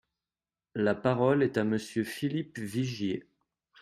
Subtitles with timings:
[0.73, 3.27] La parole est à Monsieur Philippe Vigier.